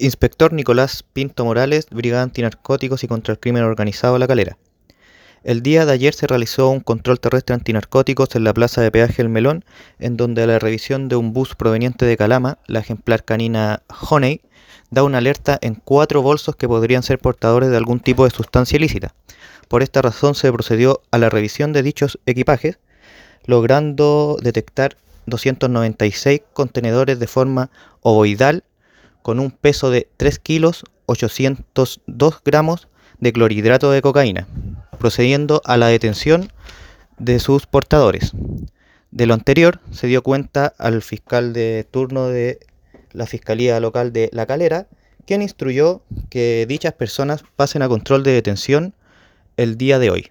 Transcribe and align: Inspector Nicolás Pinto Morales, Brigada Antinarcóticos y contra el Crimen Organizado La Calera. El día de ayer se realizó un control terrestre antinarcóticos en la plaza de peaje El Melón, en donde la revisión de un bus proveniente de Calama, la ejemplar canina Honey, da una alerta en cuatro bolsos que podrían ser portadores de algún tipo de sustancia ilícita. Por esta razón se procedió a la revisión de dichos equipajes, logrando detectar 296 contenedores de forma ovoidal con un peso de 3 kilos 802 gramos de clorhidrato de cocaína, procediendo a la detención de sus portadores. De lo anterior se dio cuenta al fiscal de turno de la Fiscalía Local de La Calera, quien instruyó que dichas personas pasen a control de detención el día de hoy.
Inspector 0.00 0.54
Nicolás 0.54 1.02
Pinto 1.02 1.44
Morales, 1.44 1.86
Brigada 1.90 2.22
Antinarcóticos 2.22 3.04
y 3.04 3.06
contra 3.06 3.32
el 3.32 3.38
Crimen 3.38 3.64
Organizado 3.64 4.18
La 4.18 4.26
Calera. 4.26 4.56
El 5.44 5.62
día 5.62 5.84
de 5.84 5.92
ayer 5.92 6.14
se 6.14 6.26
realizó 6.26 6.70
un 6.70 6.80
control 6.80 7.20
terrestre 7.20 7.54
antinarcóticos 7.54 8.34
en 8.34 8.44
la 8.44 8.54
plaza 8.54 8.80
de 8.80 8.90
peaje 8.90 9.20
El 9.20 9.28
Melón, 9.28 9.62
en 9.98 10.16
donde 10.16 10.46
la 10.46 10.58
revisión 10.58 11.10
de 11.10 11.16
un 11.16 11.34
bus 11.34 11.54
proveniente 11.54 12.06
de 12.06 12.16
Calama, 12.16 12.56
la 12.66 12.80
ejemplar 12.80 13.26
canina 13.26 13.82
Honey, 14.08 14.40
da 14.90 15.02
una 15.02 15.18
alerta 15.18 15.58
en 15.60 15.74
cuatro 15.74 16.22
bolsos 16.22 16.56
que 16.56 16.66
podrían 16.66 17.02
ser 17.02 17.18
portadores 17.18 17.68
de 17.68 17.76
algún 17.76 18.00
tipo 18.00 18.24
de 18.24 18.30
sustancia 18.30 18.76
ilícita. 18.76 19.14
Por 19.68 19.82
esta 19.82 20.00
razón 20.00 20.34
se 20.34 20.50
procedió 20.50 21.02
a 21.10 21.18
la 21.18 21.28
revisión 21.28 21.74
de 21.74 21.82
dichos 21.82 22.18
equipajes, 22.24 22.78
logrando 23.44 24.38
detectar 24.42 24.96
296 25.26 26.40
contenedores 26.54 27.18
de 27.18 27.26
forma 27.26 27.70
ovoidal 28.00 28.64
con 29.22 29.40
un 29.40 29.50
peso 29.50 29.90
de 29.90 30.08
3 30.16 30.38
kilos 30.38 30.84
802 31.06 32.42
gramos 32.44 32.88
de 33.18 33.32
clorhidrato 33.32 33.90
de 33.90 34.02
cocaína, 34.02 34.46
procediendo 34.98 35.60
a 35.64 35.76
la 35.76 35.88
detención 35.88 36.50
de 37.18 37.38
sus 37.38 37.66
portadores. 37.66 38.32
De 39.10 39.26
lo 39.26 39.34
anterior 39.34 39.80
se 39.90 40.06
dio 40.06 40.22
cuenta 40.22 40.72
al 40.78 41.02
fiscal 41.02 41.52
de 41.52 41.86
turno 41.90 42.28
de 42.28 42.60
la 43.12 43.26
Fiscalía 43.26 43.80
Local 43.80 44.12
de 44.12 44.30
La 44.32 44.46
Calera, 44.46 44.86
quien 45.26 45.42
instruyó 45.42 46.02
que 46.28 46.64
dichas 46.68 46.94
personas 46.94 47.44
pasen 47.56 47.82
a 47.82 47.88
control 47.88 48.22
de 48.22 48.32
detención 48.32 48.94
el 49.56 49.76
día 49.76 49.98
de 49.98 50.10
hoy. 50.10 50.30